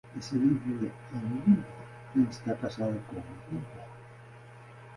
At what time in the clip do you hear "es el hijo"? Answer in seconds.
0.17-0.81